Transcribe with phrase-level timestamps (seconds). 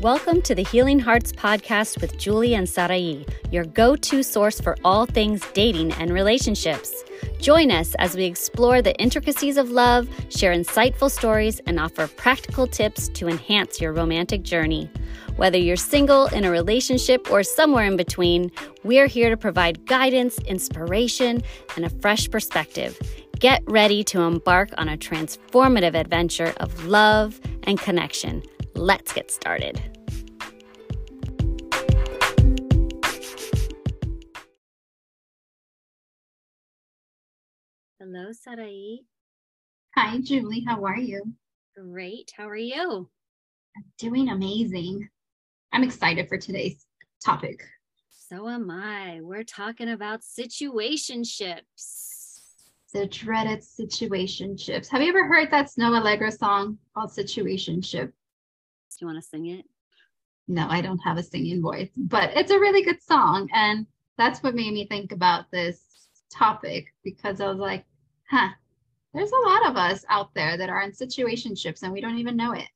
[0.00, 4.78] Welcome to the Healing Hearts podcast with Julie and Sarai, your go to source for
[4.82, 7.04] all things dating and relationships.
[7.38, 12.66] Join us as we explore the intricacies of love, share insightful stories, and offer practical
[12.66, 14.90] tips to enhance your romantic journey.
[15.36, 18.50] Whether you're single, in a relationship, or somewhere in between,
[18.82, 21.42] we're here to provide guidance, inspiration,
[21.76, 22.98] and a fresh perspective.
[23.38, 28.42] Get ready to embark on a transformative adventure of love and connection.
[28.74, 29.80] Let's get started.
[37.98, 39.02] Hello, Sarai.
[39.96, 40.64] Hi, Julie.
[40.66, 41.22] How are you?
[41.76, 42.32] Great.
[42.36, 43.08] How are you?
[43.76, 45.08] I'm doing amazing.
[45.72, 46.86] I'm excited for today's
[47.24, 47.62] topic.
[48.08, 49.20] So am I.
[49.22, 52.06] We're talking about situationships.
[52.92, 54.88] The dreaded situationships.
[54.88, 58.12] Have you ever heard that Snoh Aalegra song called Situationship?
[59.00, 59.64] You want to sing it?
[60.48, 63.48] No, I don't have a singing voice, but it's a really good song.
[63.52, 63.86] And
[64.18, 65.80] that's what made me think about this
[66.32, 67.84] topic because I was like,
[68.28, 68.48] huh,
[69.14, 72.36] there's a lot of us out there that are in situationships and we don't even
[72.36, 72.68] know it.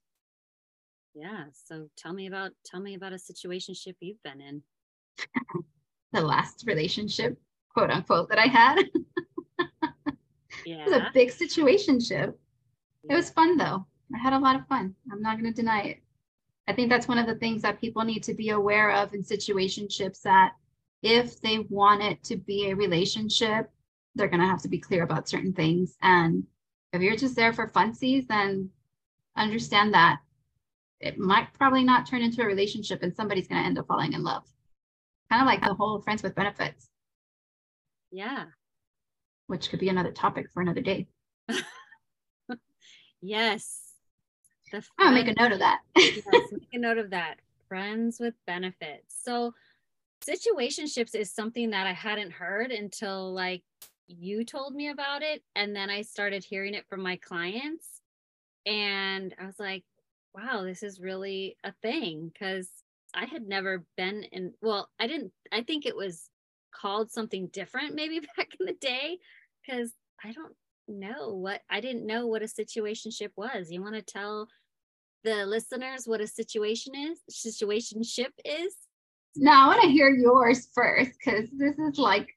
[1.14, 1.44] Yeah.
[1.52, 4.62] So tell me about tell me about a situationship you've been in.
[6.12, 7.38] the last relationship,
[7.72, 8.84] quote unquote, that I had.
[10.64, 10.84] yeah.
[10.86, 12.34] It was a big situationship.
[13.08, 13.86] It was fun though.
[14.14, 14.94] I had a lot of fun.
[15.12, 15.98] I'm not going to deny it.
[16.66, 19.22] I think that's one of the things that people need to be aware of in
[19.22, 20.52] situationships that
[21.02, 23.70] if they want it to be a relationship,
[24.14, 25.96] they're going to have to be clear about certain things.
[26.00, 26.44] And
[26.92, 28.70] if you're just there for funsies, then
[29.36, 30.20] understand that
[31.00, 34.14] it might probably not turn into a relationship and somebody's going to end up falling
[34.14, 34.44] in love.
[35.30, 36.88] Kind of like the whole friends with benefits.
[38.10, 38.44] Yeah.
[39.48, 41.08] Which could be another topic for another day.
[43.20, 43.83] yes.
[44.98, 45.80] I'll oh, make a note of that.
[45.96, 46.22] yes,
[46.52, 47.36] make a note of that.
[47.68, 49.16] Friends with benefits.
[49.22, 49.52] So
[50.24, 53.62] situationships is something that I hadn't heard until like
[54.06, 55.42] you told me about it.
[55.54, 58.00] And then I started hearing it from my clients.
[58.66, 59.84] And I was like,
[60.34, 62.68] wow, this is really a thing because
[63.14, 66.28] I had never been in, well, I didn't, I think it was
[66.74, 69.18] called something different maybe back in the day
[69.62, 69.92] because
[70.22, 70.54] I don't
[70.88, 73.70] know what, I didn't know what a situationship was.
[73.70, 74.48] You want to tell
[75.24, 78.74] the listeners what a situation is, situationship is?
[79.36, 82.28] No, I want to hear yours first because this is like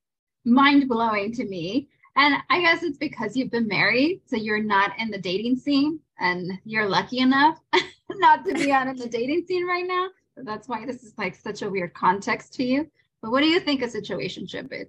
[0.46, 1.90] mind blowing to me.
[2.16, 6.00] And I guess it's because you've been married, so you're not in the dating scene,
[6.20, 7.59] and you're lucky enough
[8.09, 10.08] not to be out in the dating scene right now.
[10.36, 12.90] So that's why this is like such a weird context to you.
[13.22, 14.88] But what do you think a situationship is?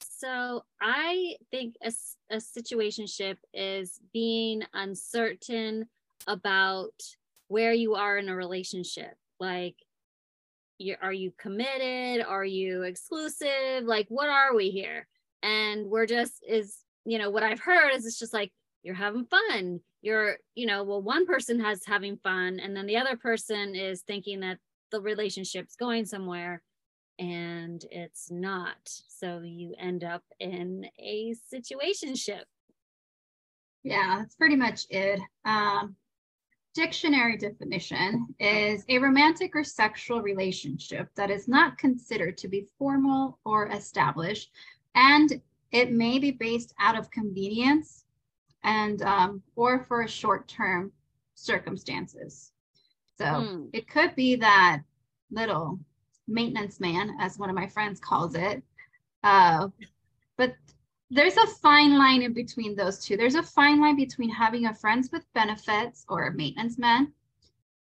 [0.00, 1.92] So I think a,
[2.30, 5.88] a situationship is being uncertain
[6.28, 6.92] about
[7.52, 9.14] where you are in a relationship.
[9.38, 9.76] Like,
[10.78, 12.24] you, are you committed?
[12.26, 13.84] Are you exclusive?
[13.84, 15.06] Like, what are we here?
[15.42, 18.52] And we're just is you know what I've heard is it's just like
[18.82, 19.80] you're having fun.
[20.00, 24.00] You're you know well one person has having fun and then the other person is
[24.02, 24.58] thinking that
[24.90, 26.62] the relationship's going somewhere
[27.18, 28.78] and it's not.
[28.86, 32.44] So you end up in a situationship.
[33.82, 35.20] Yeah, that's pretty much it.
[35.44, 35.96] Um,
[36.74, 43.38] dictionary definition is a romantic or sexual relationship that is not considered to be formal
[43.44, 44.50] or established,
[44.94, 45.40] and
[45.70, 48.04] it may be based out of convenience
[48.64, 50.92] and um, or for short-term
[51.34, 52.52] circumstances.
[53.18, 53.64] So hmm.
[53.72, 54.82] it could be that
[55.30, 55.78] little
[56.28, 58.62] maintenance man, as one of my friends calls it.
[59.24, 59.68] Uh,
[60.36, 60.54] but
[61.12, 63.18] there's a fine line in between those two.
[63.18, 67.12] There's a fine line between having a friends with benefits or a maintenance man,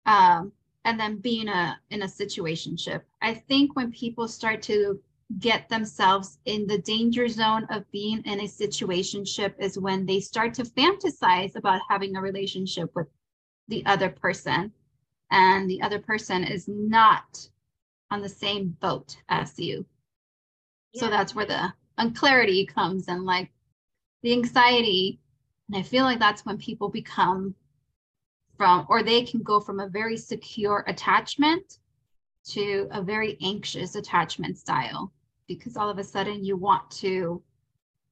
[0.05, 0.51] um,
[0.83, 3.01] and then being a in a situationship.
[3.21, 4.99] I think when people start to
[5.39, 10.53] get themselves in the danger zone of being in a situationship is when they start
[10.55, 13.07] to fantasize about having a relationship with
[13.69, 14.71] the other person
[15.31, 17.47] and the other person is not
[18.11, 19.85] on the same boat as you.
[20.91, 20.99] Yeah.
[20.99, 23.51] So that's where the unclarity comes and like
[24.21, 25.19] the anxiety.
[25.67, 27.55] And I feel like that's when people become
[28.57, 31.79] from, or they can go from a very secure attachment
[32.45, 35.11] to a very anxious attachment style
[35.47, 37.41] because all of a sudden you want to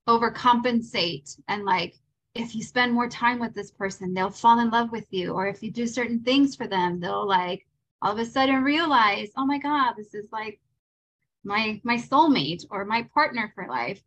[0.07, 1.95] overcompensate and like
[2.33, 5.47] if you spend more time with this person they'll fall in love with you or
[5.47, 7.65] if you do certain things for them they'll like
[8.01, 10.59] all of a sudden realize oh my god this is like
[11.43, 14.01] my my soulmate or my partner for life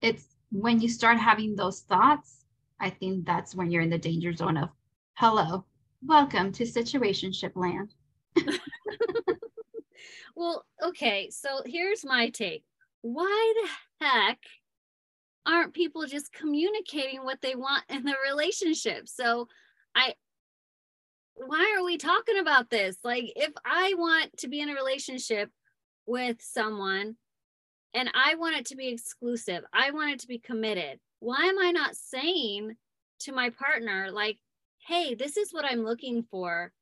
[0.00, 2.44] it's when you start having those thoughts
[2.80, 4.70] i think that's when you're in the danger zone of
[5.14, 5.64] hello
[6.02, 7.94] welcome to situationship land
[10.36, 11.30] well, okay.
[11.30, 12.64] So here's my take.
[13.02, 14.38] Why the heck
[15.46, 19.08] aren't people just communicating what they want in the relationship?
[19.08, 19.48] So
[19.94, 20.14] I
[21.34, 22.96] why are we talking about this?
[23.04, 25.50] Like if I want to be in a relationship
[26.08, 27.16] with someone
[27.94, 30.98] and I want it to be exclusive, I want it to be committed.
[31.20, 32.76] Why am I not saying
[33.20, 34.38] to my partner like,
[34.86, 36.72] "Hey, this is what I'm looking for.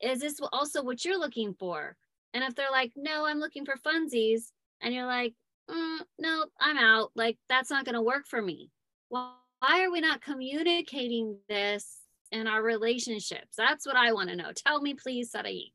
[0.00, 1.96] Is this also what you're looking for?"
[2.34, 5.34] And if they're like, "No, I'm looking for funsies," and you're like,
[5.70, 7.12] mm, no, I'm out.
[7.14, 8.70] Like, that's not going to work for me.
[9.08, 12.00] Why are we not communicating this
[12.32, 13.56] in our relationships?
[13.56, 14.52] That's what I want to know.
[14.54, 15.72] Tell me, please, Sarai.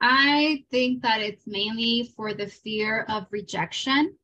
[0.00, 4.14] I think that it's mainly for the fear of rejection.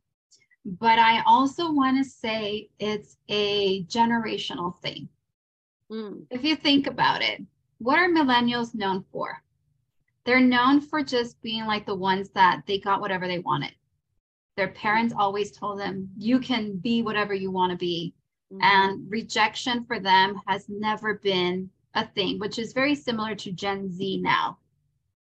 [0.65, 5.09] But I also want to say it's a generational thing.
[5.91, 6.27] Mm.
[6.31, 7.43] If you think about it,
[7.79, 9.43] what are millennials known for?
[10.25, 13.73] They're known for just being like the ones that they got whatever they wanted
[14.57, 18.15] their parents always told them you can be whatever you want to be
[18.53, 18.63] mm-hmm.
[18.63, 23.91] and rejection for them has never been a thing which is very similar to gen
[23.91, 24.59] z now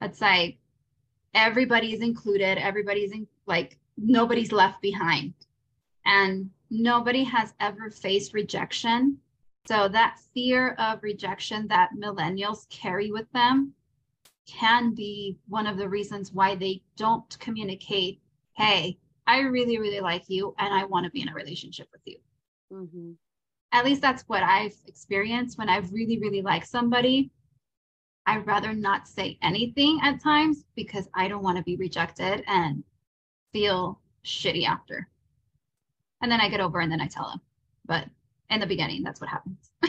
[0.05, 0.57] it's like
[1.33, 5.33] everybody's included everybody's in, like nobody's left behind
[6.05, 9.17] and nobody has ever faced rejection
[9.67, 13.73] so that fear of rejection that millennials carry with them
[14.47, 18.19] can be one of the reasons why they don't communicate
[18.53, 18.97] hey
[19.27, 22.17] I really, really like you and I want to be in a relationship with you.
[22.71, 23.11] Mm-hmm.
[23.71, 27.31] At least that's what I've experienced when I've really, really liked somebody.
[28.27, 32.83] I'd rather not say anything at times because I don't want to be rejected and
[33.53, 35.07] feel shitty after.
[36.21, 37.41] And then I get over and then I tell them.
[37.85, 38.05] But
[38.49, 39.71] in the beginning, that's what happens.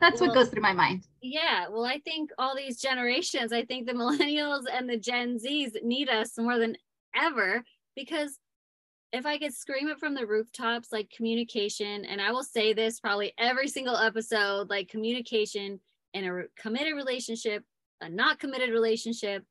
[0.00, 1.06] that's well, what goes through my mind.
[1.22, 1.66] Yeah.
[1.70, 6.08] Well, I think all these generations, I think the millennials and the Gen Zs need
[6.08, 6.76] us more than
[7.14, 7.64] ever
[7.94, 8.38] because
[9.12, 13.00] if I could scream it from the rooftops, like communication, and I will say this
[13.00, 15.80] probably every single episode, like communication
[16.16, 17.64] in a committed relationship,
[18.00, 19.44] a not committed relationship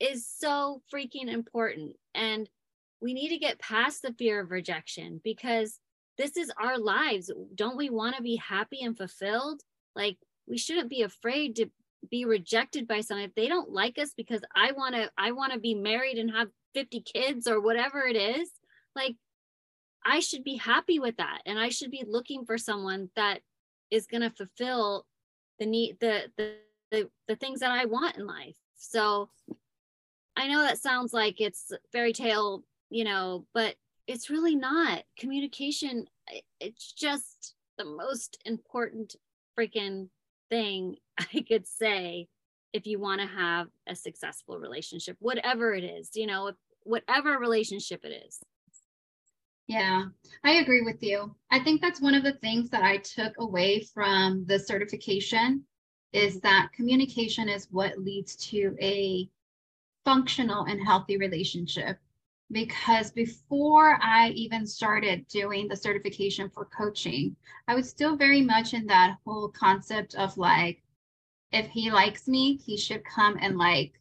[0.00, 1.96] is so freaking important.
[2.14, 2.48] And
[3.00, 5.78] we need to get past the fear of rejection because
[6.16, 7.30] this is our lives.
[7.54, 9.60] Don't we want to be happy and fulfilled?
[9.96, 10.16] Like,
[10.46, 11.66] we shouldn't be afraid to
[12.10, 15.54] be rejected by someone if they don't like us because I want to I want
[15.54, 18.50] to be married and have 50 kids or whatever it is
[18.94, 19.16] like
[20.04, 21.40] I should be happy with that.
[21.46, 23.40] And I should be looking for someone that
[23.90, 25.06] is going to fulfill
[25.58, 26.54] the need, the, the,
[26.90, 28.56] the, the things that I want in life.
[28.76, 29.30] So
[30.36, 35.04] I know that sounds like it's fairy tale, you know, but it's really not.
[35.18, 36.06] Communication,
[36.60, 39.16] it's just the most important
[39.58, 40.08] freaking
[40.50, 42.28] thing I could say
[42.72, 46.52] if you want to have a successful relationship, whatever it is, you know,
[46.82, 48.40] whatever relationship it is.
[49.66, 50.06] Yeah,
[50.42, 51.34] I agree with you.
[51.50, 55.64] I think that's one of the things that I took away from the certification
[56.12, 59.28] is that communication is what leads to a
[60.04, 61.98] functional and healthy relationship.
[62.52, 67.36] Because before I even started doing the certification for coaching,
[67.68, 70.82] I was still very much in that whole concept of like,
[71.52, 74.00] if he likes me, he should come and like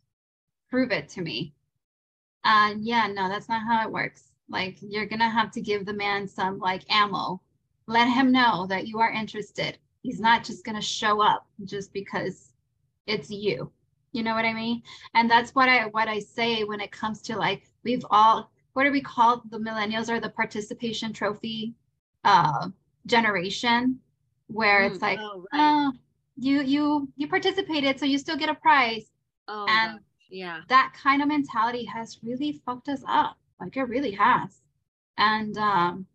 [0.70, 1.54] prove it to me.
[2.46, 5.86] And uh, yeah, no, that's not how it works like you're gonna have to give
[5.86, 7.42] the man some like ammo.
[7.88, 9.78] Let him know that you are interested.
[10.04, 12.54] He's not just gonna show up just because
[13.08, 13.72] it's you.
[14.14, 14.84] You know what I mean?
[15.16, 18.84] And that's what I what I say when it comes to like we've all what
[18.86, 21.74] do we call the millennials or the participation trophy
[22.24, 22.70] uh
[23.06, 24.00] generation
[24.48, 25.60] where mm, it's like oh, right.
[25.60, 25.92] oh
[26.38, 29.12] you you you participated so you still get a prize
[29.48, 34.12] oh and yeah that kind of mentality has really fucked us up like it really
[34.12, 34.62] has.
[35.18, 36.08] And um,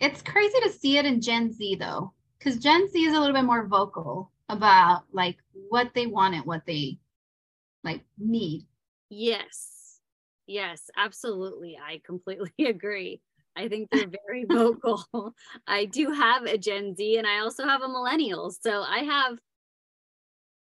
[0.00, 3.34] it's crazy to see it in Gen Z though, because Gen Z is a little
[3.34, 5.38] bit more vocal about like
[5.68, 6.98] what they want and what they
[7.82, 8.66] like need.
[9.10, 10.00] Yes.
[10.46, 11.78] Yes, absolutely.
[11.82, 13.20] I completely agree.
[13.56, 15.34] I think they're very vocal.
[15.66, 18.50] I do have a Gen Z and I also have a millennial.
[18.50, 19.38] So I have,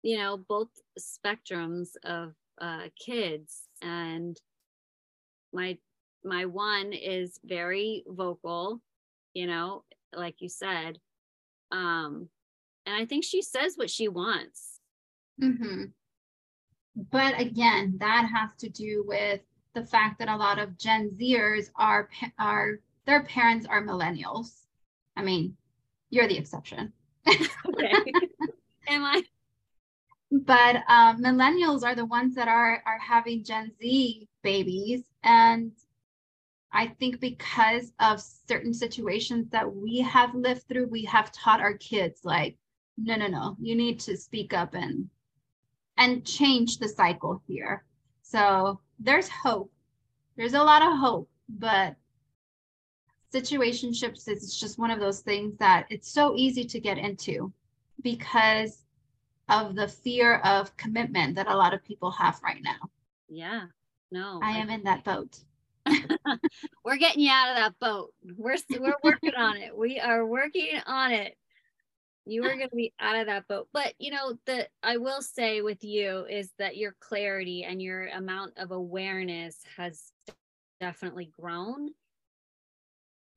[0.04, 3.68] you know, both spectrums of uh, kids.
[3.82, 4.38] And
[5.54, 5.78] my
[6.24, 8.82] my one is very vocal
[9.34, 11.00] you know like you said
[11.72, 12.28] um
[12.86, 14.80] and i think she says what she wants.
[15.42, 15.86] Mm-hmm.
[17.12, 19.40] but again that has to do with
[19.74, 24.66] the fact that a lot of gen zers are are their parents are millennials.
[25.16, 25.56] I mean
[26.10, 26.94] you're the exception.
[27.28, 27.94] Okay.
[28.88, 29.24] Am i?
[30.32, 35.72] But um, millennials are the ones that are are having Gen Z babies, and
[36.72, 41.78] I think because of certain situations that we have lived through, we have taught our
[41.78, 42.58] kids like,
[42.98, 45.10] no, no, no, you need to speak up and
[45.98, 47.84] and change the cycle here.
[48.22, 49.72] So there's hope.
[50.38, 51.96] There's a lot of hope, but
[53.34, 57.52] situationships is just one of those things that it's so easy to get into
[58.02, 58.86] because
[59.50, 62.90] of the fear of commitment that a lot of people have right now.
[63.28, 63.66] Yeah.
[64.12, 64.40] No.
[64.44, 65.40] I am in that boat.
[66.84, 68.14] we're getting you out of that boat.
[68.38, 69.76] We're we're working on it.
[69.76, 71.36] We are working on it.
[72.26, 73.68] You are going to be out of that boat.
[73.74, 78.08] But you know, the I will say with you is that your clarity and your
[78.08, 80.12] amount of awareness has
[80.80, 81.90] definitely grown.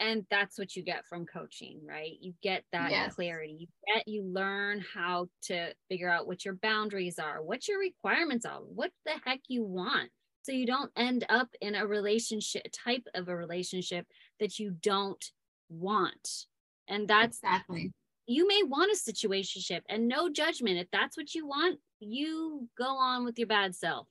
[0.00, 2.16] And that's what you get from coaching, right?
[2.20, 3.14] You get that yes.
[3.14, 3.56] clarity.
[3.56, 8.44] You get you learn how to figure out what your boundaries are, what your requirements
[8.44, 10.10] are, what the heck you want
[10.42, 14.06] so you don't end up in a relationship type of a relationship
[14.40, 15.24] that you don't
[15.68, 16.46] want.
[16.88, 17.92] And that's exactly.
[18.26, 20.78] you may want a situationship and no judgment.
[20.78, 24.08] If that's what you want you go on with your bad self.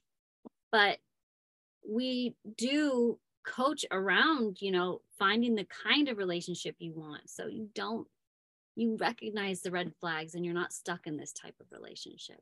[0.72, 0.98] But
[1.88, 7.30] we do coach around you know finding the kind of relationship you want.
[7.30, 8.08] So you don't
[8.76, 12.40] you recognize the red flags and you're not stuck in this type of relationship.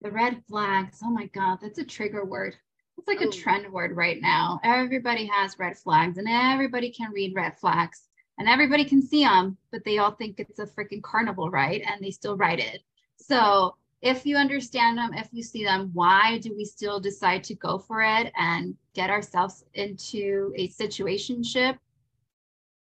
[0.00, 0.98] The red flags.
[1.04, 2.56] Oh my god that's a trigger word
[2.98, 3.28] it's like oh.
[3.28, 4.60] a trend word right now.
[4.62, 8.08] Everybody has red flags and everybody can read red flags
[8.38, 12.02] and everybody can see them, but they all think it's a freaking carnival ride and
[12.02, 12.82] they still ride it.
[13.16, 17.54] So if you understand them, if you see them, why do we still decide to
[17.54, 21.78] go for it and get ourselves into a situationship?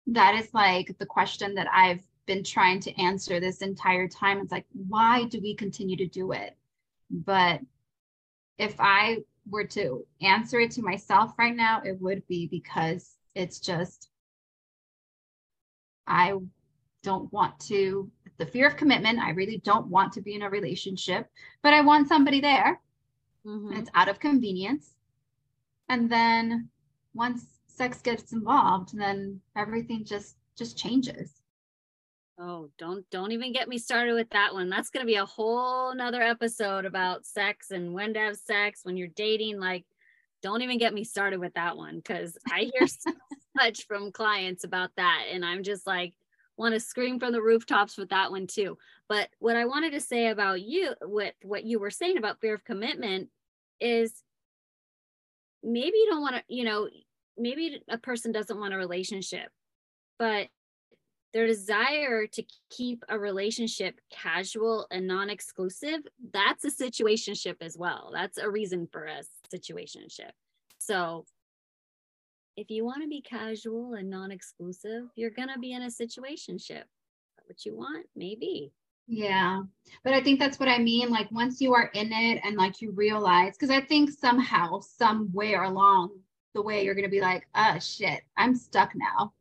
[0.07, 4.39] That is like the question that I've been trying to answer this entire time.
[4.39, 6.55] It's like, why do we continue to do it?
[7.09, 7.61] But
[8.59, 13.59] if I were to answer it to myself right now, it would be because it's
[13.59, 14.09] just,
[16.07, 16.33] I
[17.03, 19.19] don't want to, the fear of commitment.
[19.19, 21.27] I really don't want to be in a relationship,
[21.61, 22.79] but I want somebody there.
[23.45, 23.73] Mm-hmm.
[23.73, 24.95] It's out of convenience.
[25.87, 26.69] And then
[27.13, 31.38] once sex gets involved, then everything just just changes.
[32.41, 34.69] Oh, don't don't even get me started with that one.
[34.69, 38.95] That's gonna be a whole nother episode about sex and when to have sex when
[38.95, 39.59] you're dating.
[39.59, 39.85] Like,
[40.41, 43.11] don't even get me started with that one because I hear so
[43.55, 46.13] much from clients about that, and I'm just like
[46.55, 48.77] want to scream from the rooftops with that one too.
[49.09, 52.53] But what I wanted to say about you, what what you were saying about fear
[52.53, 53.29] of commitment,
[53.81, 54.13] is
[55.61, 56.87] maybe you don't want to, you know,
[57.37, 59.49] maybe a person doesn't want a relationship,
[60.17, 60.47] but
[61.33, 66.01] their desire to keep a relationship casual and non-exclusive
[66.33, 68.11] that's a situationship as well.
[68.13, 69.21] That's a reason for a
[69.53, 70.31] situationship.
[70.79, 71.25] So
[72.57, 76.83] if you want to be casual and non-exclusive you're going to be in a situationship.
[77.45, 78.05] What you want?
[78.15, 78.71] Maybe.
[79.07, 79.61] Yeah
[80.03, 82.81] but i think that's what i mean like once you are in it and like
[82.81, 86.11] you realize because i think somehow somewhere along
[86.53, 89.33] the way you're going to be like oh shit i'm stuck now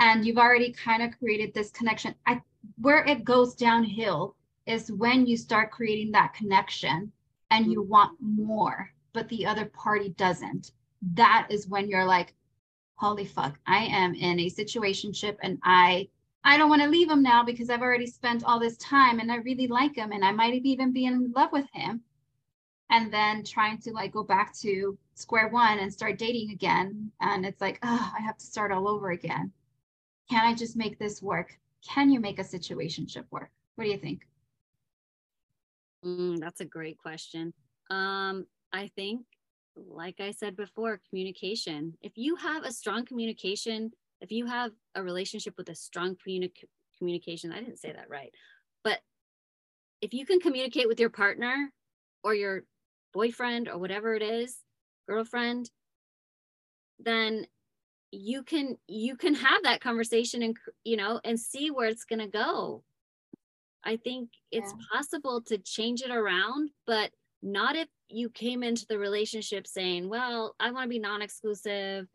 [0.00, 2.14] and you've already kind of created this connection.
[2.26, 2.40] I,
[2.80, 4.34] where it goes downhill
[4.66, 7.12] is when you start creating that connection
[7.50, 10.72] and you want more, but the other party doesn't.
[11.14, 12.34] That is when you're like,
[12.96, 16.08] holy fuck, I am in a situationship and I
[16.42, 19.30] I don't want to leave him now because I've already spent all this time and
[19.30, 22.00] I really like him and I might even be in love with him.
[22.88, 27.12] And then trying to like go back to square one and start dating again.
[27.20, 29.52] And it's like, oh, I have to start all over again.
[30.30, 31.58] Can I just make this work?
[31.86, 33.50] Can you make a situationship work?
[33.74, 34.28] What do you think?
[36.04, 37.52] Mm, that's a great question.
[37.90, 39.22] Um, I think,
[39.76, 41.94] like I said before, communication.
[42.00, 46.52] If you have a strong communication, if you have a relationship with a strong communi-
[46.96, 48.32] communication, I didn't say that right,
[48.84, 49.00] but
[50.00, 51.72] if you can communicate with your partner
[52.22, 52.62] or your
[53.12, 54.58] boyfriend or whatever it is,
[55.08, 55.70] girlfriend,
[57.00, 57.46] then
[58.12, 62.18] you can you can have that conversation and you know and see where it's going
[62.18, 62.82] to go
[63.84, 64.84] i think it's yeah.
[64.92, 67.10] possible to change it around but
[67.42, 72.06] not if you came into the relationship saying well i want to be non-exclusive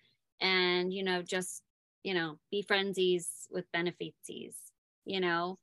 [0.42, 1.64] and you know just
[2.04, 4.56] you know be friendsies with benefitsies
[5.06, 5.58] you know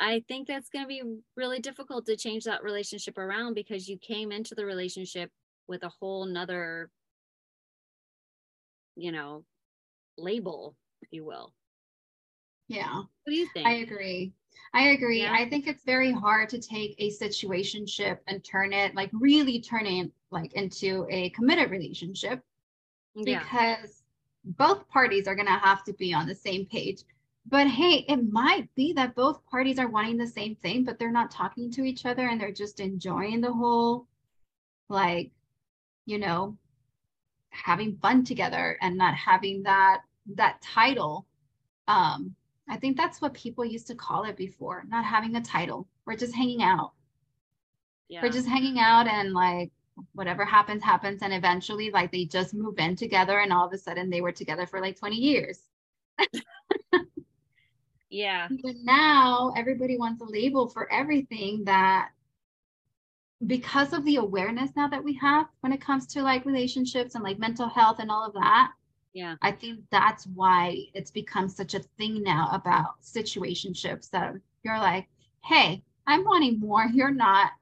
[0.00, 1.02] i think that's going to be
[1.36, 5.30] really difficult to change that relationship around because you came into the relationship
[5.66, 6.90] with a whole nother
[9.00, 9.44] you know,
[10.18, 11.52] label, if you will.
[12.68, 12.94] Yeah.
[12.94, 13.66] What do you think?
[13.66, 14.32] I agree.
[14.74, 15.22] I agree.
[15.22, 15.32] Yeah.
[15.32, 19.86] I think it's very hard to take a situationship and turn it like really turn
[19.86, 22.42] it like into a committed relationship
[23.14, 23.40] Yeah.
[23.40, 24.02] because
[24.44, 27.02] both parties are going to have to be on the same page.
[27.46, 31.10] But hey, it might be that both parties are wanting the same thing, but they're
[31.10, 34.06] not talking to each other and they're just enjoying the whole,
[34.88, 35.32] like,
[36.04, 36.56] you know,
[37.50, 40.02] having fun together and not having that
[40.34, 41.26] that title.
[41.88, 42.34] Um,
[42.68, 45.88] I think that's what people used to call it before, not having a title.
[46.06, 46.92] We're just hanging out.
[48.08, 48.22] Yeah.
[48.22, 49.72] We're just hanging out and like
[50.12, 51.22] whatever happens, happens.
[51.22, 54.32] And eventually, like they just move in together and all of a sudden they were
[54.32, 55.58] together for like 20 years.
[58.08, 58.48] yeah.
[58.62, 62.10] But now everybody wants a label for everything that
[63.46, 67.24] because of the awareness now that we have when it comes to like relationships and
[67.24, 68.72] like mental health and all of that,
[69.12, 69.36] Yeah.
[69.42, 75.08] I think that's why it's become such a thing now about situationships that you're like,
[75.44, 76.84] hey, I'm wanting more.
[76.92, 77.52] You're not.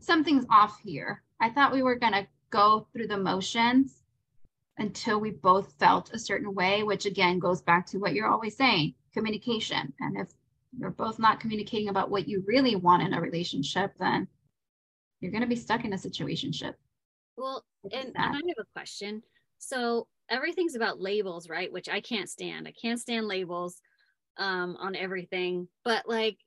[0.00, 1.22] Something's off here.
[1.40, 4.02] I thought we were going to go through the motions
[4.78, 8.56] until we both felt a certain way, which again goes back to what you're always
[8.56, 9.92] saying communication.
[10.00, 10.28] And if
[10.78, 14.28] you're both not communicating about what you really want in a relationship, then
[15.20, 16.76] you're going to be stuck in a situation ship.
[17.36, 18.12] Well, and.
[18.16, 19.22] I have a question.
[19.58, 21.72] So everything's about labels, right?
[21.72, 22.68] Which I can't stand.
[22.68, 23.80] I can't stand labels
[24.36, 25.68] um, on everything.
[25.84, 26.38] But like,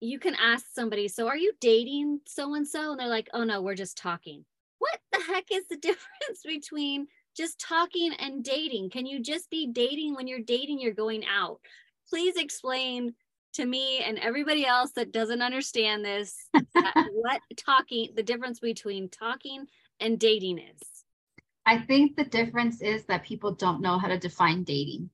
[0.00, 2.92] you can ask somebody, so are you dating so and so?
[2.92, 4.44] And they're like, oh no, we're just talking.
[4.78, 7.06] What the heck is the difference between
[7.36, 8.90] just talking and dating?
[8.90, 10.80] Can you just be dating when you're dating?
[10.80, 11.60] You're going out.
[12.08, 13.14] Please explain
[13.54, 16.36] to me and everybody else that doesn't understand this
[17.12, 19.66] what talking, the difference between talking
[20.00, 20.82] and dating is.
[21.66, 25.10] I think the difference is that people don't know how to define dating.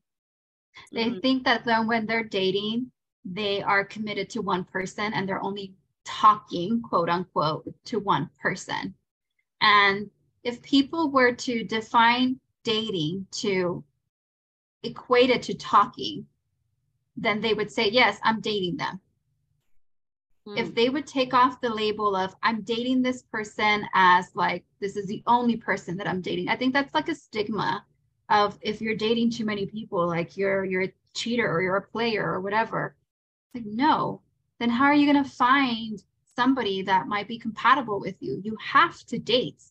[0.92, 1.22] They Mhm.
[1.22, 2.90] think that then when they're dating,
[3.24, 8.94] they are committed to one person and they're only talking, quote unquote, to one person.
[9.60, 10.10] And
[10.42, 13.84] if people were to define dating to
[14.82, 16.26] equate it to talking,
[17.20, 19.00] then they would say, yes, I'm dating them.
[20.56, 20.74] if Mm.
[20.74, 25.06] they would take off the label of I'm dating this person as like this is
[25.06, 26.48] the only person that I'm dating.
[26.48, 27.84] I think that's like a stigma
[28.28, 31.82] of if you're dating too many people, like you're you're a cheater or you're a
[31.82, 32.96] player or whatever.
[33.54, 34.22] It's Like no,
[34.58, 36.02] then how are you gonna find
[36.36, 38.40] somebody that might be compatible with you?
[38.44, 39.62] You have to date.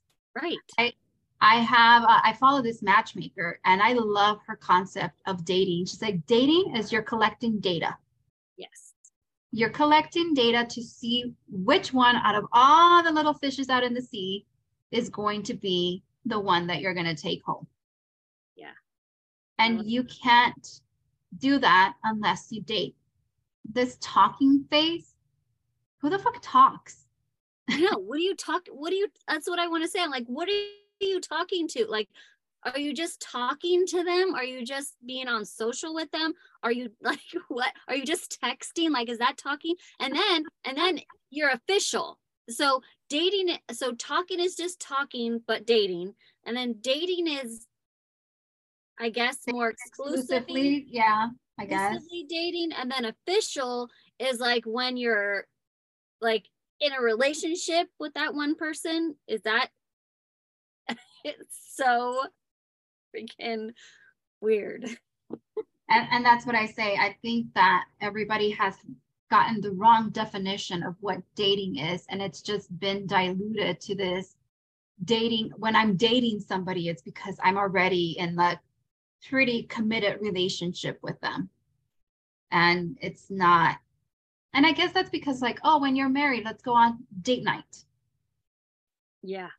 [0.42, 0.58] right.
[0.78, 0.94] I
[1.42, 5.86] have uh, I follow this matchmaker and I love her concept of dating.
[5.86, 7.96] She's like dating is you're collecting data
[8.58, 8.94] Yes.
[9.52, 13.94] you're collecting data to see which one out of all the little fishes out in
[13.94, 14.46] the sea
[14.92, 17.66] is going to be the one that you're going to take home.
[18.56, 18.72] Yeah.
[19.60, 20.82] And you can't
[21.38, 22.96] do that unless you date.
[23.72, 25.14] This talking phase,
[26.00, 27.06] who the fuck talks?
[27.70, 28.64] No, what do you talk?
[28.72, 29.08] What do you?
[29.28, 30.02] That's what I want to say.
[30.02, 30.52] I'm like, what are
[31.06, 31.86] you talking to?
[31.88, 32.10] Like,
[32.64, 34.36] are you just talking to them?
[34.36, 36.34] Are you just being on social with them?
[36.64, 37.72] Are you like what?
[37.88, 38.92] Are you just texting?
[38.92, 39.76] Like, is that talking?
[40.00, 42.20] And then and then you're official.
[42.50, 43.58] So dating.
[43.72, 46.16] So talking is just talking, but dating.
[46.46, 47.68] And then dating is,
[49.00, 51.28] I guess, more exclusively Exclusively, yeah,
[51.60, 51.94] I guess.
[51.96, 55.46] exclusively dating and then official is like when you're
[56.22, 56.46] like
[56.82, 59.70] in a relationship with that one person is that
[61.24, 62.24] it's so
[63.16, 63.72] freaking
[64.42, 64.86] weird
[65.90, 66.96] And, and that's what I say.
[66.96, 68.76] I think that everybody has
[69.32, 72.06] gotten the wrong definition of what dating is.
[72.10, 74.36] And it's just been diluted to this
[75.04, 75.52] dating.
[75.58, 78.60] When I'm dating somebody, it's because I'm already in the
[79.28, 81.50] pretty committed relationship with them.
[82.52, 83.78] And it's not.
[84.54, 87.84] And I guess that's because, like, oh, when you're married, let's go on date night.
[89.22, 89.50] yeah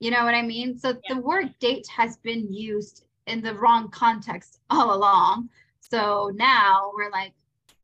[0.00, 0.78] You know what I mean?
[0.78, 1.14] So Yeah.
[1.14, 5.50] the word date has been used in the wrong context all along.
[5.80, 7.34] So now we're like,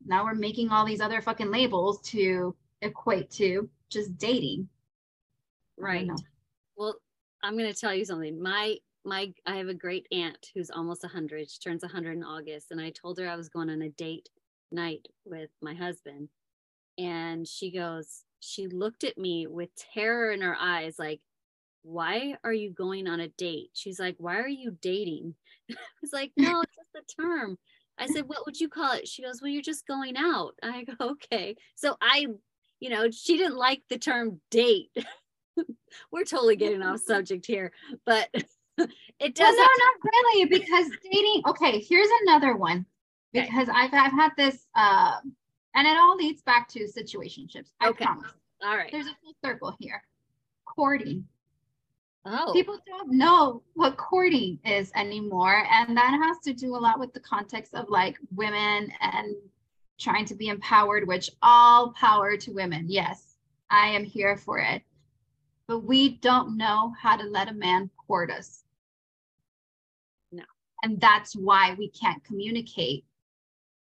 [0.05, 4.69] now we're making all these other fucking labels to equate to just dating.
[5.77, 6.09] Right
[6.75, 6.95] well
[7.43, 11.03] i'm going to tell you something my my i have a great aunt who's almost
[11.03, 13.89] 100 she turns 100 in august and i told her i was going on a
[13.89, 14.29] date
[14.71, 16.29] night with my husband
[16.97, 21.21] and she goes she looked at me with terror in her eyes like
[21.85, 25.35] why are you going on a date she's like why are you dating
[25.71, 27.57] i was like no it's just a term
[27.99, 30.83] i said what would you call it she goes well you're just going out i
[30.83, 32.25] go okay so i
[32.79, 34.89] you know she didn't like the term date
[36.11, 37.71] we're totally getting off subject here
[38.05, 38.43] but it
[38.77, 41.43] Well, does no, not really, because dating.
[41.47, 42.85] Okay, here's another one.
[43.33, 43.45] Okay.
[43.45, 44.67] Because I've I've had this.
[44.75, 45.15] Uh,
[45.75, 47.69] and it all leads back to situationships.
[47.79, 48.03] I Okay.
[48.03, 48.31] promise.
[48.61, 48.91] All right.
[48.91, 50.03] There's a full circle here.
[50.65, 51.25] Courting.
[52.27, 55.63] Oh, People don't know what courting is anymore.
[55.69, 59.35] And that has to do a lot with the context of like women and
[59.99, 62.85] trying to be empowered, which all power to women.
[62.87, 63.35] Yes,
[63.69, 64.81] I am here for it.
[65.67, 68.63] But we don't know how to let a man court us.
[70.31, 70.43] No.
[70.81, 73.05] And that's why we can't communicate.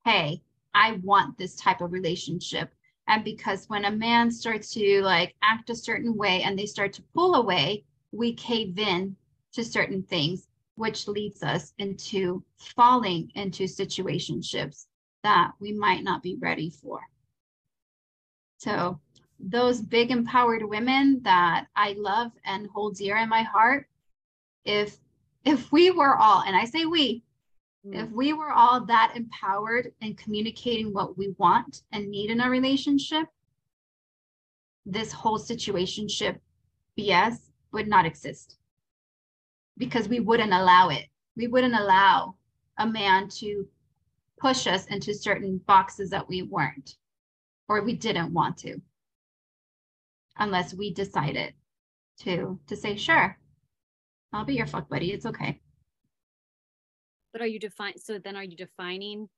[0.05, 0.43] Hey,
[0.75, 2.71] I want this type of relationship.
[3.09, 6.93] And because when a man starts to like act a certain way and they start
[6.95, 7.85] to pull away,
[8.17, 9.17] we cave in
[9.53, 14.87] to certain things, which leads us into falling into situationships
[15.23, 17.01] that we might not be ready for.
[18.59, 19.01] So,
[19.39, 23.89] those big empowered women that I love and hold dear in my heart,
[24.65, 24.99] if
[25.45, 27.23] if we were all, and I say we,
[27.87, 28.03] Mm.
[28.03, 32.51] if we were all that empowered in communicating what we want and need in a
[32.51, 33.29] relationship,
[34.85, 36.41] this whole situationship
[36.99, 38.57] BS would not exist
[39.79, 41.07] because we wouldn't allow it.
[41.37, 42.35] We wouldn't allow
[42.79, 43.67] a man to
[44.41, 46.97] push us into certain boxes that we weren't
[47.69, 48.81] or we didn't want to
[50.39, 51.55] unless we decided
[52.19, 53.39] to to say sure
[54.35, 55.59] i'll be your fuck buddy it's okay
[57.37, 57.99] but are you define?
[57.99, 59.29] So then, are you defining?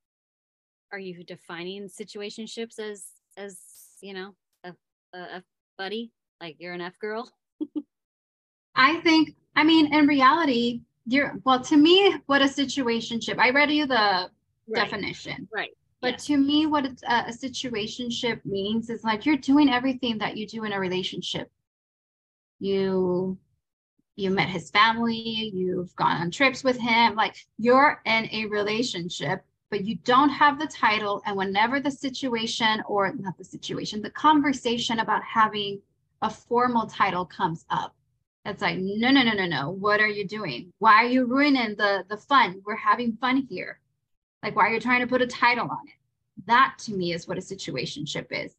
[0.92, 3.58] Are you defining situationships as as
[4.00, 4.72] you know a
[5.12, 5.44] a, a
[5.76, 6.12] buddy?
[6.40, 7.28] Like you're an F girl?
[8.78, 13.70] I think, I mean, in reality, you're, well, to me, what a situationship, I read
[13.72, 14.30] you the
[14.72, 15.70] definition, Right.
[16.00, 16.26] but yes.
[16.26, 20.46] to me, what a, uh, a situationship means is like you're doing everything that you
[20.46, 21.50] do in a relationship.
[22.60, 23.36] You,
[24.16, 29.44] you met his family, you've gone on trips with him, like you're in a relationship,
[29.70, 31.20] but you don't have the title.
[31.26, 35.80] And whenever the situation, or not the situation, the conversation about having
[36.22, 37.94] a formal title comes up,
[38.48, 39.70] it's like, no, no, no, no, no.
[39.70, 40.72] What are you doing?
[40.78, 42.62] Why are you ruining the the fun?
[42.64, 43.80] We're having fun here.
[44.42, 45.94] Like, why are you trying to put a title on it?
[46.46, 48.56] That to me is what a situationship is.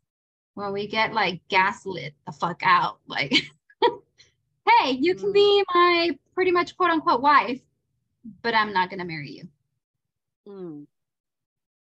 [0.55, 3.33] When we get like gaslit the fuck out, like,
[4.67, 5.33] hey, you can Mm.
[5.33, 7.61] be my pretty much quote unquote wife,
[8.41, 9.47] but I'm not gonna marry you.
[10.47, 10.87] Mm,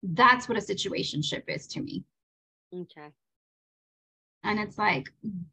[0.03, 2.05] That's what a situationship is to me.
[2.73, 3.13] okay.
[4.45, 5.11] And it's like,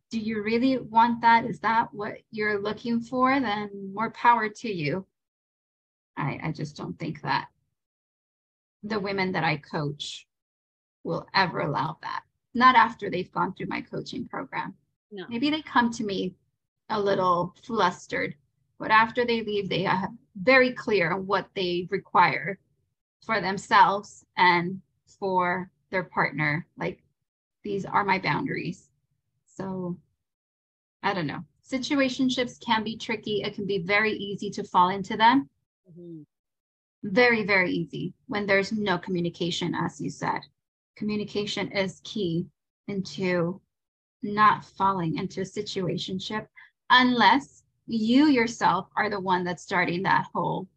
[0.10, 1.46] do you really want that?
[1.46, 3.40] Is that what you're looking for?
[3.40, 5.06] Then more power to you.
[6.18, 7.48] I, I just don't think that
[8.84, 10.28] the women that I coach
[11.04, 12.24] will ever allow that.
[12.54, 14.74] Not after they've gone through my coaching program.
[15.10, 15.26] No.
[15.30, 16.36] Maybe they come to me
[16.90, 18.36] a little flustered,
[18.78, 22.60] but after they leave, they are very clear on what they require
[23.26, 24.82] for themselves and
[25.20, 26.68] for their partner.
[26.78, 27.01] Like,
[27.64, 28.90] these are my boundaries.
[29.46, 29.98] So,
[31.04, 31.44] I don't know.
[31.64, 33.42] Situationships can be tricky.
[33.44, 35.50] It can be very easy to fall into them.
[35.90, 36.26] Mhm.
[37.04, 40.42] Very, very easy when there's no communication, as you said.
[40.96, 42.48] Communication is key
[42.88, 43.62] into
[44.22, 46.48] not falling into a situationship
[46.90, 50.68] unless you yourself are the one that's starting that whole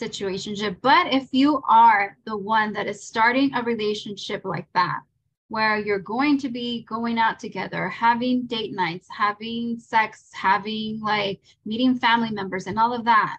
[0.00, 0.80] situationship.
[0.80, 5.00] But if you are the one that is starting a relationship like that,
[5.48, 11.40] where you're going to be going out together, having date nights, having sex, having like
[11.64, 13.38] meeting family members and all of that,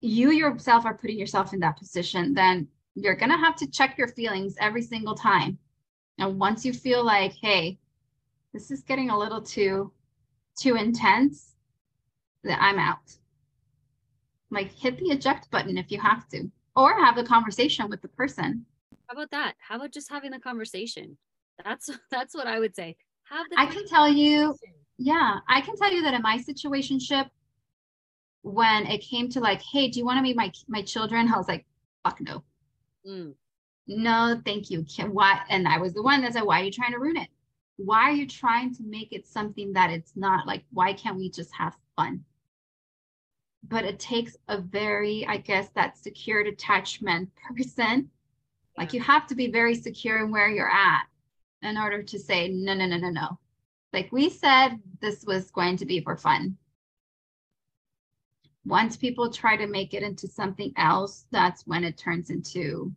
[0.00, 3.96] you yourself are putting yourself in that position, then you're going to have to check
[3.96, 5.58] your feelings every single time.
[6.18, 7.78] And once you feel like, hey,
[8.52, 9.92] this is getting a little too
[10.58, 11.54] too intense,
[12.42, 13.16] then I'm out.
[14.50, 18.08] Like hit the eject button if you have to, or have the conversation with the
[18.08, 18.66] person.
[19.10, 19.54] How about that?
[19.58, 21.18] How about just having the conversation?
[21.64, 22.96] That's that's what I would say.
[23.24, 24.54] Have the I can tell you,
[24.98, 27.28] yeah, I can tell you that in my situationship,
[28.42, 31.32] when it came to like, hey, do you want to meet my my children?
[31.32, 31.66] I was like,
[32.04, 32.44] fuck no.
[33.04, 33.34] Mm,
[33.88, 34.84] No, thank you.
[34.84, 35.40] Can why?
[35.48, 37.28] And I was the one that said, why are you trying to ruin it?
[37.78, 40.46] Why are you trying to make it something that it's not?
[40.46, 42.24] Like, why can't we just have fun?
[43.66, 48.10] But it takes a very, I guess, that secured attachment person.
[48.80, 51.02] Like you have to be very secure in where you're at
[51.60, 53.38] in order to say, no, no, no, no, no.
[53.92, 56.56] Like we said, this was going to be for fun.
[58.64, 62.90] Once people try to make it into something else, that's when it turns into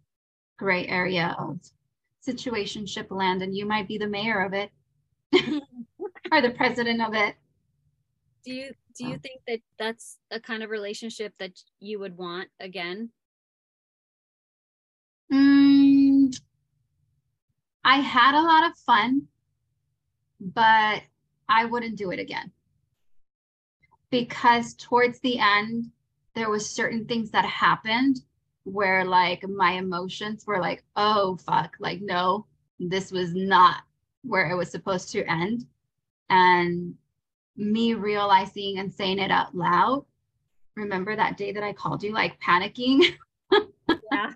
[0.57, 1.59] gray area of
[2.25, 4.71] situationship land, and you might be the mayor of it
[6.31, 7.35] or the president of it.
[8.45, 12.47] do you do you think that that's a kind of relationship that you would want
[12.61, 13.09] again?
[15.33, 16.39] Mm,
[17.83, 19.27] I had a lot of fun,
[20.39, 21.01] but
[21.49, 22.51] I wouldn't do it again.
[24.11, 25.89] Because towards the end,
[26.35, 28.21] there was certain things that happened
[28.63, 32.45] where like my emotions were like, oh fuck, like no,
[32.79, 33.81] this was not
[34.21, 35.65] where it was supposed to end.
[36.29, 36.93] And
[37.55, 40.05] me realizing and saying it out loud.
[40.75, 43.15] Remember that day that I called you like panicking?
[44.11, 44.31] yeah.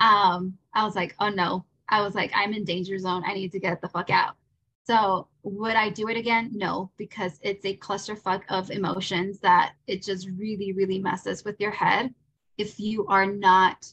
[0.00, 1.64] Um, I was like, oh no.
[1.88, 3.22] I was like, I'm in danger zone.
[3.26, 4.36] I need to get the fuck out.
[4.84, 6.50] So would I do it again?
[6.54, 11.70] No, because it's a clusterfuck of emotions that it just really, really messes with your
[11.70, 12.14] head
[12.58, 13.92] if you are not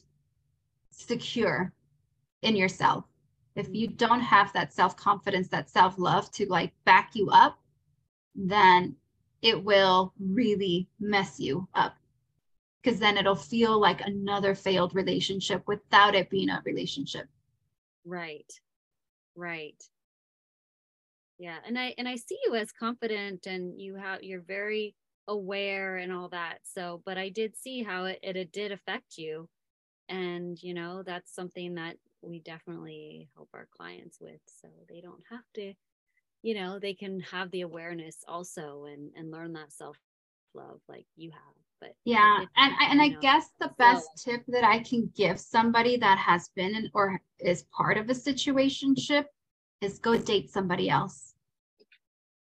[0.90, 1.72] secure
[2.42, 3.04] in yourself.
[3.54, 7.58] If you don't have that self confidence, that self love to like back you up,
[8.34, 8.96] then
[9.42, 11.96] it will really mess you up
[12.86, 17.26] because then it'll feel like another failed relationship without it being a relationship.
[18.04, 18.52] Right.
[19.34, 19.82] Right.
[21.38, 21.56] Yeah.
[21.66, 24.94] And I and I see you as confident and you have you're very
[25.26, 26.60] aware and all that.
[26.62, 29.48] So, but I did see how it, it, it did affect you.
[30.08, 34.40] And, you know, that's something that we definitely help our clients with.
[34.46, 35.74] So they don't have to,
[36.44, 39.98] you know, they can have the awareness also and, and learn that self
[40.54, 41.65] love like you have.
[41.80, 45.10] But yeah, and I, and I know, guess the best so, tip that I can
[45.14, 49.24] give somebody that has been in, or is part of a situationship
[49.80, 51.34] is go date somebody else.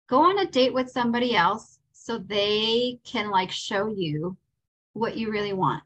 [0.07, 4.37] Go on a date with somebody else so they can like show you
[4.93, 5.83] what you really want.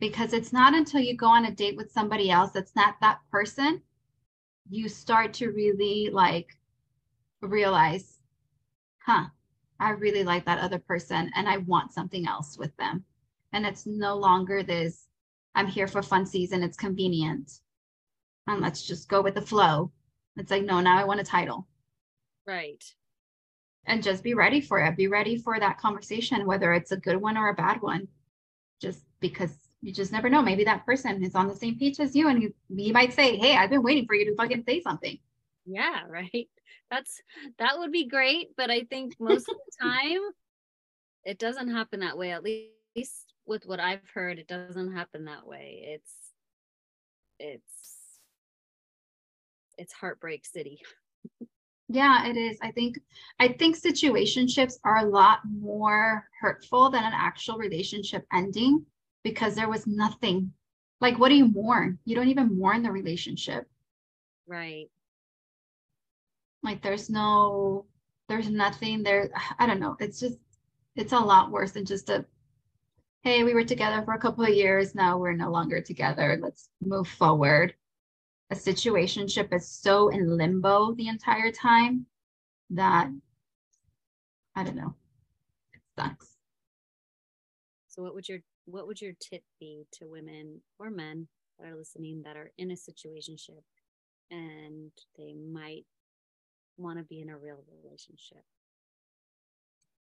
[0.00, 3.18] Because it's not until you go on a date with somebody else that's not that
[3.32, 3.82] person,
[4.70, 6.56] you start to really like
[7.40, 8.20] realize,
[9.04, 9.26] huh,
[9.80, 13.04] I really like that other person and I want something else with them.
[13.52, 15.06] And it's no longer this,
[15.54, 17.60] I'm here for fun season, it's convenient.
[18.46, 19.92] And let's just go with the flow.
[20.36, 21.66] It's like, no, now I want a title.
[22.46, 22.82] Right
[23.88, 24.96] and just be ready for it.
[24.96, 28.06] Be ready for that conversation, whether it's a good one or a bad one,
[28.80, 30.42] just because you just never know.
[30.42, 33.56] Maybe that person is on the same page as you and you might say, Hey,
[33.56, 35.18] I've been waiting for you to fucking say something.
[35.68, 36.48] Yeah, right.
[36.90, 37.20] That's
[37.58, 38.56] that would be great.
[38.56, 40.20] But I think most of the time
[41.24, 42.30] it doesn't happen that way.
[42.30, 45.82] At least with what I've heard, it doesn't happen that way.
[45.84, 46.12] It's
[47.38, 48.18] it's
[49.76, 50.80] it's heartbreak city.
[51.88, 52.58] Yeah, it is.
[52.62, 52.98] I think
[53.38, 58.84] I think situationships are a lot more hurtful than an actual relationship ending
[59.22, 60.52] because there was nothing.
[61.00, 61.98] Like what do you mourn?
[62.04, 63.66] You don't even mourn the relationship.
[64.46, 64.88] Right.
[66.62, 67.86] Like there's no
[68.28, 69.96] there's nothing there I don't know.
[70.00, 70.38] It's just
[70.96, 72.24] it's a lot worse than just a
[73.22, 76.38] hey, we were together for a couple of years, now we're no longer together.
[76.40, 77.74] Let's move forward
[78.50, 82.06] a situationship is so in limbo the entire time
[82.70, 83.08] that
[84.54, 84.94] I don't know.
[85.74, 86.36] It sucks.
[87.88, 91.76] So what would your what would your tip be to women or men that are
[91.76, 93.62] listening that are in a situationship
[94.30, 95.86] and they might
[96.78, 98.44] want to be in a real relationship?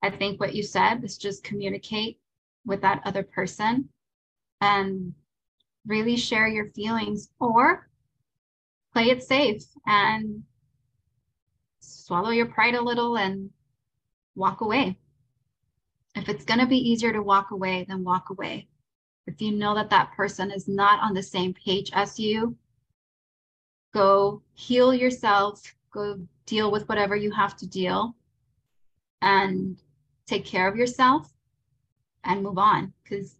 [0.01, 2.19] I think what you said is just communicate
[2.65, 3.89] with that other person
[4.61, 5.13] and
[5.85, 7.89] really share your feelings or
[8.93, 10.43] play it safe and
[11.79, 13.49] swallow your pride a little and
[14.35, 14.97] walk away.
[16.15, 18.67] If it's going to be easier to walk away, then walk away.
[19.25, 22.55] If you know that that person is not on the same page as you,
[23.93, 28.15] go heal yourself, go deal with whatever you have to deal,
[29.21, 29.81] and
[30.27, 31.33] take care of yourself
[32.23, 33.37] and move on because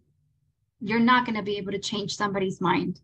[0.80, 3.00] you're not going to be able to change somebody's mind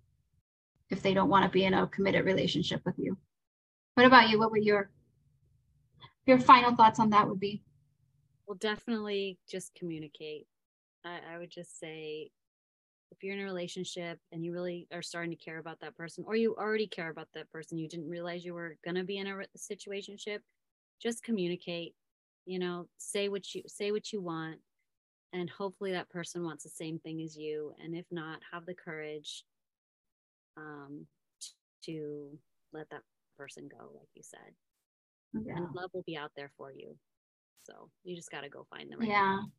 [0.90, 3.16] if they don't want to be in a committed relationship with you.
[3.94, 4.38] What about you?
[4.38, 4.90] What would your
[6.26, 7.62] your final thoughts on that would be?
[8.46, 10.46] Well, definitely just communicate.
[11.04, 12.30] I, I would just say
[13.10, 16.24] if you're in a relationship and you really are starting to care about that person,
[16.26, 19.26] or you already care about that person, you didn't realize you were gonna be in
[19.26, 20.38] a situationship,
[21.00, 21.94] just communicate.
[22.46, 24.58] You know, say what you say what you want,
[25.32, 27.74] and hopefully that person wants the same thing as you.
[27.82, 29.44] And if not, have the courage
[30.56, 31.06] um,
[31.84, 32.38] to
[32.72, 33.02] let that
[33.36, 34.54] person go, like you said.
[35.32, 35.56] Yeah.
[35.56, 36.96] And love will be out there for you.
[37.62, 39.00] So you just got to go find them.
[39.00, 39.36] Right yeah.
[39.36, 39.50] Now.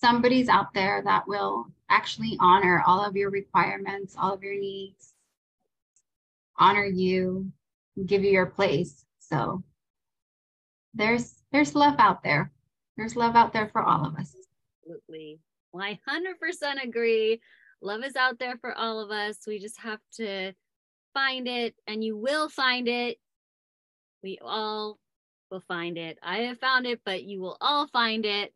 [0.00, 5.12] Somebody's out there that will actually honor all of your requirements, all of your needs,
[6.58, 7.52] honor you,
[8.06, 9.04] give you your place.
[9.18, 9.62] So
[10.94, 12.50] there's there's love out there.
[12.96, 14.34] There's love out there for all of us.
[14.82, 15.40] Absolutely.
[15.72, 17.40] Well, I 100% agree
[17.82, 19.38] love is out there for all of us.
[19.46, 20.52] We just have to
[21.14, 23.18] find it and you will find it.
[24.22, 24.98] We all
[25.50, 26.18] will find it.
[26.22, 28.52] I have found it, but you will all find it.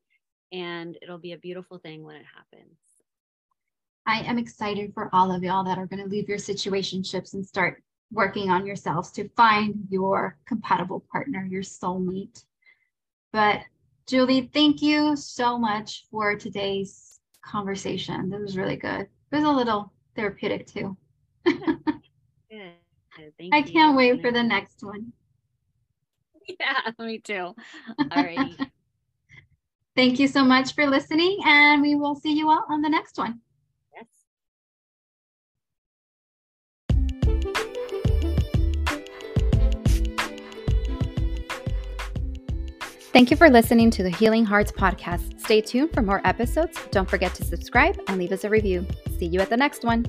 [0.55, 2.79] And it'll be a beautiful thing when it happens.
[4.07, 7.45] I am excited for all of y'all that are going to leave your situationships and
[7.45, 12.45] start working on yourselves to find your compatible partner, your soulmate.
[13.33, 13.63] But
[14.07, 18.29] Julie, thank you so much for today's conversation.
[18.29, 19.01] That was really good.
[19.01, 20.97] It was a little therapeutic too.
[22.51, 23.33] Good.
[23.39, 25.13] Thank I can't wait for the next one.
[26.61, 27.55] Yeah, me too.
[28.11, 28.61] All right.
[29.97, 33.17] Thank you so much for listening, and we will see you all on the next
[33.17, 33.41] one.
[33.95, 34.07] yes.
[43.13, 45.41] Thank you for listening to the Healing Hearts podcast.
[45.41, 46.77] Stay tuned for more episodes.
[46.91, 48.85] Don't forget to subscribe and leave us a review.
[49.21, 50.07] See you at the next one.